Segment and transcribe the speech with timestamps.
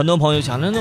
[0.00, 0.80] 很多朋友想，那那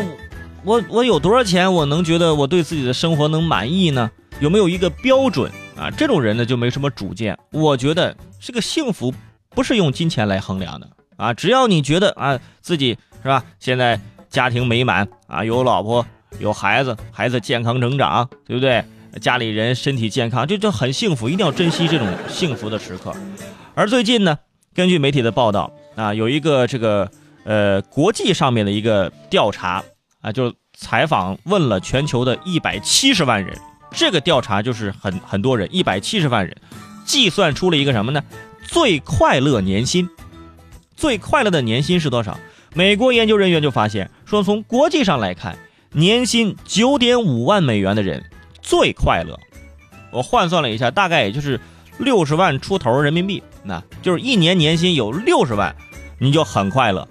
[0.64, 4.09] 我我有多少钱，我能觉得我对自己的生活能满意呢？
[4.39, 5.92] 有没有一个标准啊？
[5.92, 7.38] 这种人呢就没什么主见。
[7.52, 9.13] 我觉得这个幸福
[9.50, 16.06] 不是用金钱来衡量的啊，只要你觉得啊自己是吧，现在家庭美满啊，有老婆
[16.40, 18.82] 有孩子，孩子健康成长，对不对？
[19.20, 23.14] 家里人身体健康，这就很幸福，一定要珍惜这种幸福的时刻。
[23.76, 24.40] 而最近呢，
[24.74, 27.12] 根据媒体的报道啊，有一个这个
[27.44, 29.84] 呃国际上面的一个调查
[30.21, 33.57] 啊，就采访问了全球的一百七十万人，
[33.91, 36.55] 这个调查就是很很多人，一百七十万人，
[37.05, 38.23] 计算出了一个什么呢？
[38.63, 40.09] 最快乐年薪，
[40.95, 42.38] 最快乐的年薪是多少？
[42.73, 45.57] 美国研究人员就发现说，从国际上来看，
[45.93, 48.23] 年薪九点五万美元的人。
[48.62, 49.40] 最快乐，
[50.12, 51.59] 我换算了一下，大概也就是
[51.98, 55.76] 六十万出头人民币，那就是一年年薪有六十万，
[56.20, 57.07] 你就很快乐。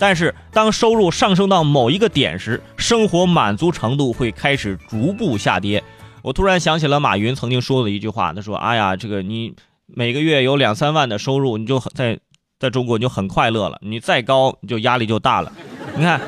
[0.00, 5.84] 但是当收入上升到某一个点时，生活满足程度会开始逐步下跌。
[6.22, 9.54] 我突然想起了马云曾经说的一句话，他说：“哎呀，这个你
[9.86, 12.18] 每个月有两三万的收入，你就在
[12.58, 15.52] 在中国你就很快乐了，你再高你就压力就大了。”
[15.94, 16.18] 你看，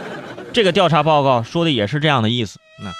[0.52, 2.60] 这个调查报告说的也是这样的意思。
[2.84, 2.92] 那。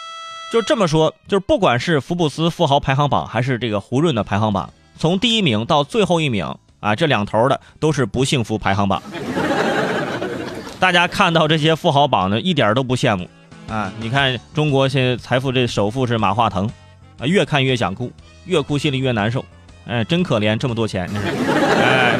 [0.52, 9.02] 就这么说，就是不管是福布斯富豪排行榜，还是这个胡润的排行榜，从第一名到最后一名啊，这两头的都是不幸福排行榜。
[10.82, 13.30] 大家看到这些富豪榜呢，一点都不羡慕
[13.68, 13.92] 啊！
[14.00, 16.68] 你看中国现在财富这首富是马化腾，
[17.20, 18.10] 啊，越看越想哭，
[18.46, 19.44] 越哭心里越难受，
[19.86, 21.08] 哎，真可怜，这么多钱，
[21.78, 22.18] 哎。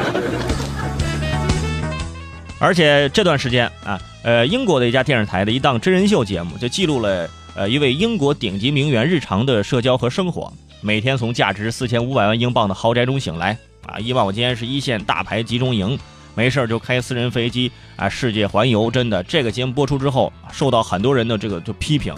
[2.57, 7.29] 而且这段时间啊，呃，英国的一家电视台的一档真人秀节目就记录了。
[7.55, 15.99] 呃，一位英国顶级名媛日常的社交和生活，每天从价值四千五百万英镑的豪宅中醒来，啊，一望无间是一线大牌集中营，
[16.35, 18.89] 没事就开私人飞机啊，世界环游。
[18.89, 22.13] 真的，这个节目播出之后，受到很多人的这个就批评，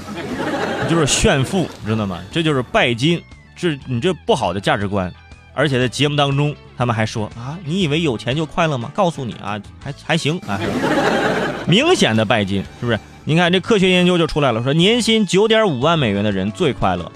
[0.89, 2.19] 就是炫富，知道吗？
[2.31, 3.21] 这就是拜金，
[3.55, 5.11] 这你这不好的价值观。
[5.53, 8.91] 而且在节目当中，他们还说啊，你以为有钱就快乐吗？
[8.93, 10.59] 告诉你啊，还还行啊，
[11.65, 12.99] 明显的拜金，是不是？
[13.23, 17.11] 你看，这科学研究就出来了，说年薪九点五万美元的人最快乐，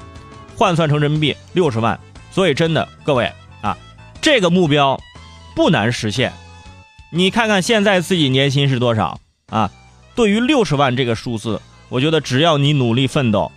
[0.56, 2.00] 换算成人民币六十万。
[2.32, 3.32] 所以真的，各位
[3.62, 3.78] 啊，
[4.22, 4.98] 这个目标
[5.56, 6.32] 不难实现。
[7.12, 9.72] 你看看现在自己年薪是多少啊？
[10.14, 11.60] 对于六十万这个数字，
[11.90, 13.52] 我觉得只要你努力奋斗，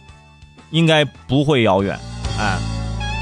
[0.71, 1.99] 应该不会遥远。
[2.39, 2.59] 哎，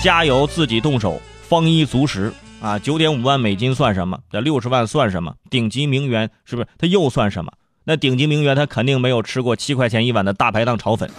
[0.00, 2.32] 加油，自己动手，丰衣足食
[2.62, 2.78] 啊！
[2.78, 4.20] 九点五万美金算什么？
[4.30, 5.34] 这六十万算什么？
[5.50, 6.68] 顶级名媛是不是？
[6.78, 7.50] 他又算什么？
[7.82, 11.10] 那顶级名媛，她肯定没有吃过七块钱一碗的大排档炒粉。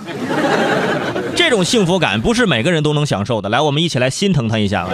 [1.36, 3.50] 这种幸福感不是每个人都能享受的。
[3.50, 4.88] 来，我们一起来心疼她一下。